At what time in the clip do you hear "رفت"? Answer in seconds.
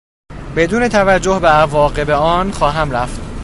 2.91-3.21